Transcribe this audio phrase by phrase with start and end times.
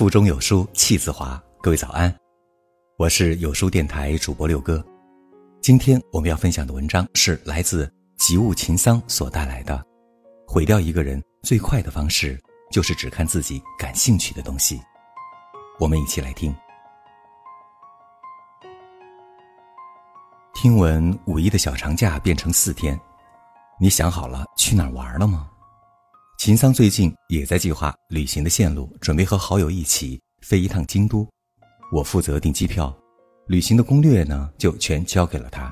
[0.00, 2.10] 腹中有书气自华，各位早安，
[2.96, 4.82] 我是有书电台主播六哥。
[5.60, 7.86] 今天我们要分享的文章是来自
[8.16, 9.84] 吉物秦桑所带来的。
[10.46, 12.40] 毁掉一个人最快的方式，
[12.70, 14.80] 就是只看自己感兴趣的东西。
[15.78, 16.50] 我们一起来听。
[20.54, 22.98] 听闻五一的小长假变成四天，
[23.78, 25.46] 你想好了去哪玩了吗？
[26.40, 31.28] 秦桑最近也在计划旅行的线路，准备和好友一起飞一趟京都。
[31.92, 32.96] 我负责订机票，
[33.46, 35.70] 旅行的攻略呢就全交给了他。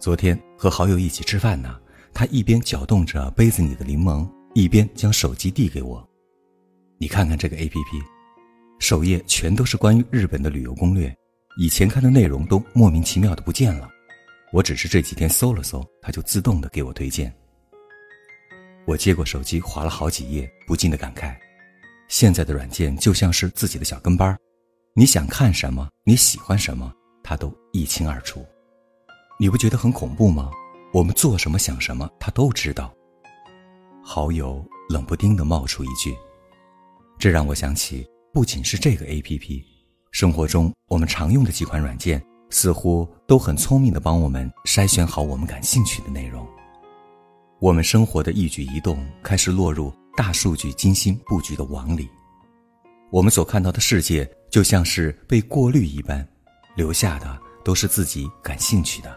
[0.00, 1.78] 昨天和好友一起吃饭呢，
[2.12, 6.04] 他一边搅动着杯子里的柠檬，一边将手机递给我。
[6.98, 8.02] 你看看这个 A P P，
[8.80, 11.14] 首页全都是关于日本的旅游攻略，
[11.60, 13.88] 以前看的内容都莫名其妙的不见了。
[14.52, 17.32] 我只是这几天搜了搜，它就自动的给我推荐。
[18.86, 21.34] 我接过手机，划了好几页，不禁的感慨：
[22.08, 24.36] 现在的软件就像是自己的小跟班
[24.94, 28.44] 你想看什么，你喜欢什么，它都一清二楚。
[29.40, 30.50] 你不觉得很恐怖吗？
[30.92, 32.94] 我们做什么、想什么，他都知道。
[34.04, 36.14] 好友冷不丁的冒出一句，
[37.18, 39.64] 这让我想起，不仅是这个 A P P，
[40.12, 46.46] 生活中我们常用的几款软件，似乎都很聪明的帮我们筛选好我们感兴趣的内容。
[47.60, 52.10] 我们生活的一举一动开始落入大数据精心布局的网里，
[53.10, 56.26] 我们所看到的世界就像是被过滤一般，
[56.74, 59.16] 留下的都是自己感兴趣的。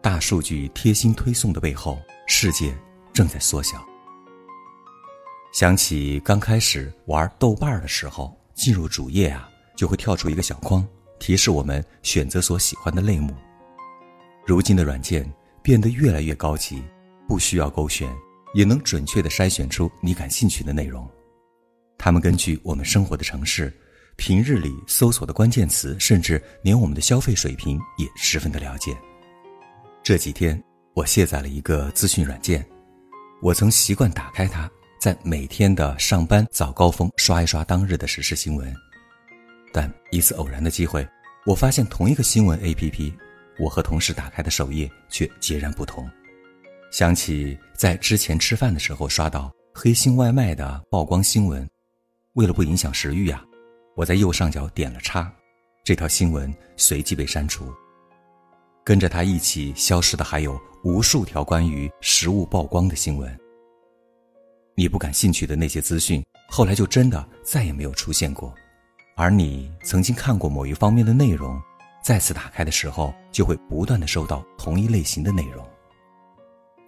[0.00, 2.74] 大数据贴心推送的背后，世界
[3.12, 3.76] 正在缩小。
[5.52, 10.86] 想起刚开始玩豆瓣的时候，进入主页啊，就会跳出一个小框，
[11.18, 13.34] 提示我们选择所喜欢的类目。
[14.46, 15.30] 如今的软件
[15.66, 16.80] 变得越来越高级。
[17.28, 18.08] 不需要勾选，
[18.54, 21.10] 也能准确的筛选出你感兴趣的内容。
[21.98, 23.76] 他们根据我们生活的城市、
[24.14, 28.96] 平日里搜索的关键词，甚至连我们的消费水平也十分的了解。
[30.04, 30.62] 这几天
[30.94, 32.64] 我卸载了一个资讯软件，
[33.42, 34.70] 我曾习惯打开它，
[35.00, 38.72] 在每天的上班早高峰刷一刷当日的时事新闻。
[39.72, 41.04] 但一次偶然的机会，
[41.44, 43.12] 我发现同一个新闻 APP，
[43.58, 46.08] 我和同事打开的首页却截然不同。
[46.90, 51.68] 想起在之前吃饭的时候刷到黑心外卖的曝光新闻，
[52.34, 53.44] 为了不影响食欲呀，
[53.94, 55.30] 我在右上角点了叉，
[55.84, 57.72] 这条新闻随即被删除。
[58.84, 63.36] 跟着它一起消失的还有无数条关于食物曝光的新闻。
[64.76, 68.54] 你不感兴趣的那些资讯，后来就真的再也没有出现过，
[69.16, 71.60] 而你曾经看过某一方面的内容，
[72.06, 75.68] 再次打开的时候，就会不断的收到同一类型的内容。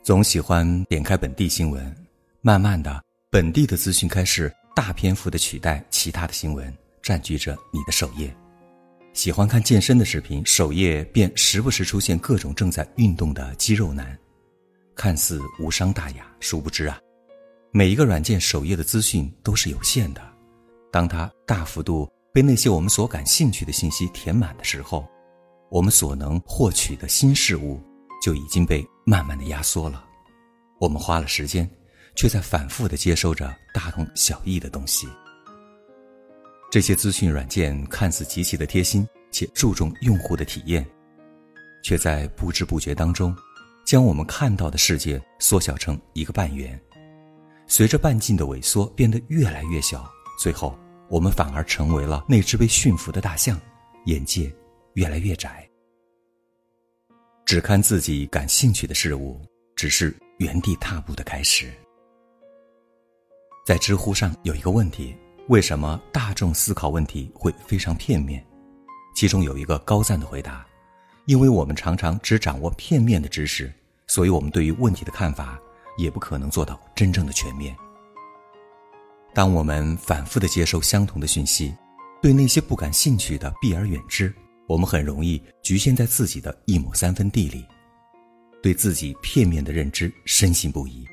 [0.00, 1.92] 总喜欢点开本地新闻，
[2.40, 8.32] 慢慢的，本地的资讯开始大篇幅的取代其他的新闻，占据着你的首页。
[9.12, 14.16] 喜欢看健身的视频，首页便时不时出现各种正在运动的肌肉男，
[14.94, 16.96] 看似无伤大雅，殊不知啊，
[17.72, 20.22] 每一个软件首页的资讯都是有限的。
[20.92, 25.08] 当它大幅度被那些我们所感兴趣的信息填满的时候，
[25.70, 27.80] 我们所能获取的新事物。
[28.20, 30.04] 就已经被慢慢的压缩了，
[30.80, 31.70] 我们花了时间，
[32.16, 35.06] 却在反复的接收着大同小异的东西。
[36.68, 40.84] 这些资讯软件看似极其的贴心且注重用户的体验，
[41.84, 43.32] 却在不知不觉当中，
[43.86, 46.78] 将我们看到的世界缩小成一个半圆。
[47.68, 50.10] 随着半径的萎缩变得越来越小，
[50.40, 50.76] 最后
[51.08, 53.58] 我们反而成为了那只被驯服的大象，
[54.04, 54.54] 眼界
[54.94, 55.68] 越来越窄。
[57.46, 59.40] 只看自己感兴趣的事物，
[59.74, 61.72] 只是原地踏步的开始。
[63.64, 65.16] 在知乎上有一个问题：
[65.48, 68.44] 为什么大众思考问题会非常片面？
[69.14, 70.66] 其中有一个高赞的回答：
[71.24, 73.72] 因为我们常常只掌握片面的知识，
[74.06, 75.58] 所以我们对于问题的看法
[75.96, 77.74] 也不可能做到真正的全面。
[79.38, 81.72] 当我们反复的接受相同的讯息，
[82.20, 84.34] 对那些不感兴趣的避而远之。
[84.66, 87.64] 我们很容易局限在自己的一亩三分地里，
[88.60, 91.06] 对自己片面的认知深信不疑。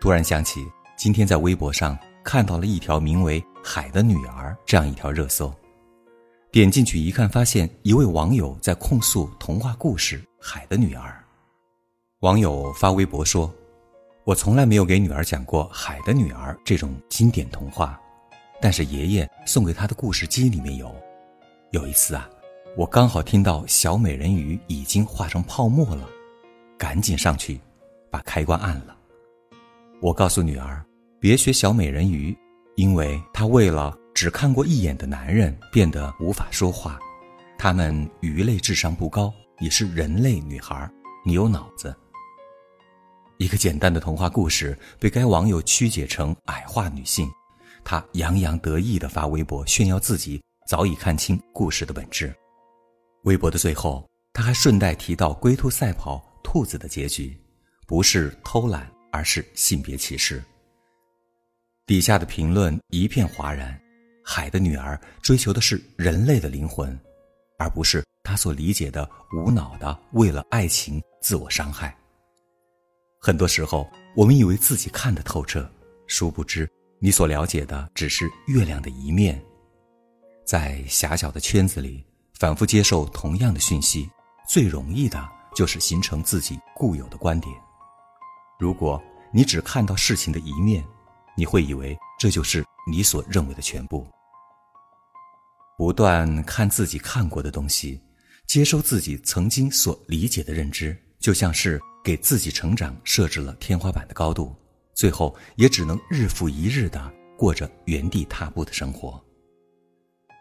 [0.00, 0.66] 突然想起，
[0.96, 5.54] 今天在微博上看到了一条名为“海的女儿”这样一条热搜，
[6.50, 11.08] 点进去一看，发现一位网友在控诉童话故事《海的女儿》。
[12.18, 13.48] 网友发微博说
[14.24, 18.00] ：“我从来没有给女儿讲过《海的女儿》这种经典童话，
[18.60, 20.94] 但是爷爷送给她的故事机里面有。
[21.70, 22.28] 有一次啊。”
[22.74, 26.08] 我刚好听到小美人鱼已经化成泡沫了，
[26.78, 27.60] 赶紧上去，
[28.10, 28.96] 把开关按了。
[30.00, 30.82] 我告诉女儿，
[31.20, 32.34] 别学小美人鱼，
[32.76, 36.98] 因为她为了只看过一眼的男人变得无法说话。
[37.58, 40.90] 他们鱼类智商不高，也是人类女孩，
[41.26, 41.94] 你有脑子。
[43.42, 47.28] 一个简单的童话故事被该网友曲解成矮化女性，
[47.82, 52.32] 她洋洋得意地发微博炫耀自己早已看清故事的本质。
[53.24, 57.36] 微博的最后，他还顺带提到龟兔赛跑兔子的结局，
[57.84, 60.40] 不是偷懒，而是性别歧视。
[61.84, 63.76] 底下的评论一片哗然，
[64.24, 66.96] 海的女儿追求的是人类的灵魂。
[67.58, 71.96] 而不是他所理解的无脑的为了爱情自我伤害。
[73.24, 75.70] 很多时候，我们以为自己看得透彻，
[76.08, 79.40] 殊不知你所了解的只是月亮的一面。
[80.44, 82.04] 在狭小的圈子里
[82.40, 84.10] 反复接受同样的讯息，
[84.48, 85.24] 最容易的
[85.54, 87.54] 就是形成自己固有的观点。
[88.58, 89.00] 如果
[89.32, 90.84] 你只看到事情的一面，
[91.36, 94.04] 你会以为这就是你所认为的全部。
[95.78, 98.02] 不断看自己看过的东西，
[98.48, 104.54] 接收自己曾经所理解的认知，就像是给自己成长设置了天花板的高度，
[104.94, 109.22] 最后也只能日复一日的过着原地踏步的生活。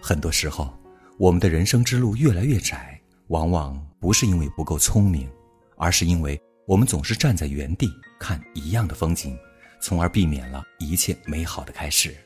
[0.00, 0.72] 很多时候，
[1.18, 5.30] 我们的人生之路越来越窄，往往不是因为不够聪明，
[5.76, 7.88] 而是因为我们总是站在原地
[8.18, 9.38] 看一样的风景，
[9.80, 12.16] 从而避免了一切美好的开始。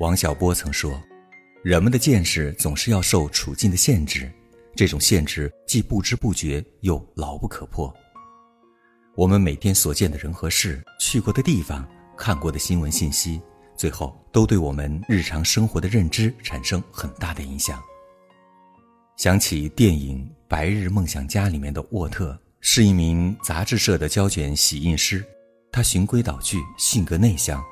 [0.00, 1.00] 王小波曾说
[1.62, 4.30] ：“人们的见识总是要受处境的限制，
[4.76, 7.92] 这种限制既不知不觉又牢不可破。
[9.16, 13.40] 我们每天所见的人和事、去过的地方、看过的新闻信息，
[13.74, 17.82] 最后都对我们日常生活的认知产生很大的影响。”
[19.16, 25.24] 想起电影《白日梦想家》里面的沃特，是一名杂志社的胶卷洗印师，
[25.72, 27.64] 他循规蹈矩，性格内向。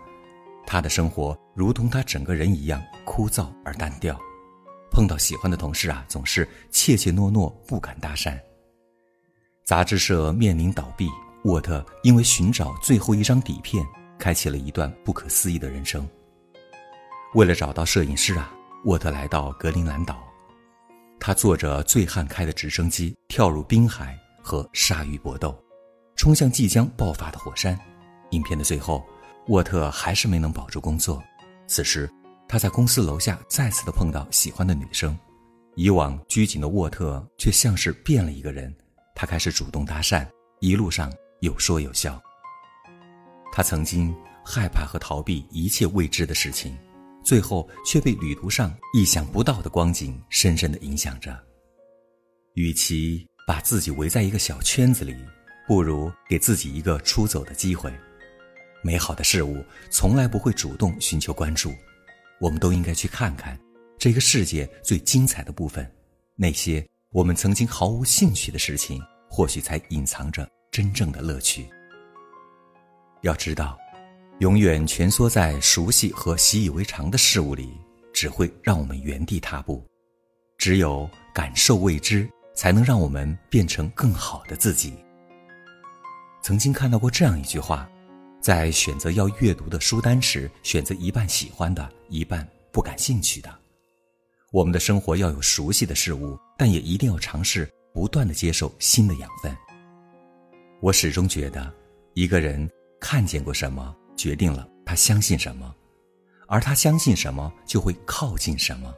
[0.66, 4.18] 他的生活如同他整个人一样枯燥而单调，
[4.94, 8.38] 碰到喜欢的同事啊，总是怯怯懦懦，不敢搭讪。
[9.64, 11.08] 杂志社面临倒闭，
[11.46, 13.84] 沃特因为寻找最后一张底片，
[14.20, 16.08] 开启了一段不可思议的人生。
[17.34, 18.54] 为了找到摄影师啊，
[18.84, 20.22] 沃特来到格陵兰岛，
[21.18, 25.52] 他坐着醉汉开的直升机跳入冰海和鲨鱼搏斗，
[26.14, 27.76] 冲向即将爆发的火山。
[28.30, 29.04] 影片的最后。
[29.48, 31.22] 沃特还是没能保住工作。
[31.66, 32.10] 此时，
[32.48, 35.16] 他在公司楼下再次的碰到喜欢的女生，
[35.74, 38.74] 以往拘谨的沃特却像是变了一个人。
[39.14, 40.26] 他开始主动搭讪，
[40.60, 42.20] 一路上有说有笑。
[43.52, 44.14] 他曾经
[44.44, 46.76] 害怕和逃避一切未知的事情，
[47.22, 51.36] 最后却被旅途上意想不到的光景深深的影响着。
[52.54, 55.16] 与其把自己围在一个小圈子里，
[55.66, 57.92] 不如给自己一个出走的机会。
[58.82, 61.72] 美好的事物从来不会主动寻求关注，
[62.40, 63.58] 我们都应该去看看
[63.98, 65.90] 这个世界最精彩的部分。
[66.36, 71.68] 那些我们曾经毫无兴趣的事情，或许才隐藏着真正的乐趣。
[73.22, 73.78] 要知道，
[74.40, 77.72] 永远蜷缩在熟悉和习以为常的事物里，
[78.12, 79.86] 只会让我们原地踏步。
[80.58, 84.94] 只有感受未知，才能让我们变成更好的自己。
[86.42, 87.88] 曾经看到过这样一句话。
[88.44, 93.50] 在选择要阅读的书单时，选择一半喜欢的，一半不感兴趣的。
[94.52, 99.56] 我们的生活要有熟悉的事物，但也一定要尝试不断的接受新的养分。
[100.82, 101.72] 我始终觉得，
[102.12, 102.70] 一个人
[103.00, 105.74] 看见过什么，决定了他相信什么，
[106.46, 108.94] 而他相信什么，就会靠近什么，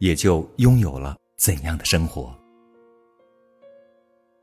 [0.00, 2.36] 也就拥有了怎样的生活。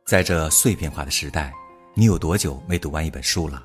[0.06, 1.54] 在这碎片化的时代，
[1.94, 3.62] 你有多久没读完一本书了？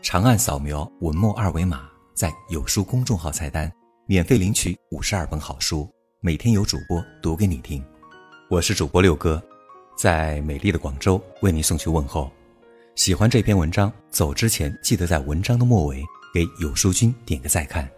[0.00, 3.70] 长按扫描文末二维码，在有书公众号菜单
[4.06, 5.90] 免费领取五十二本好书，
[6.20, 7.84] 每天有主播读给你听。
[8.48, 9.42] 我是主播六哥，
[9.96, 12.30] 在美丽的广州为你送去问候。
[12.94, 16.02] 喜欢这篇文章，走之前记得在文章的末尾
[16.32, 17.88] 给有书君点个再看。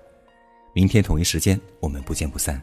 [0.74, 2.60] 明天同一时间，我们不见不散。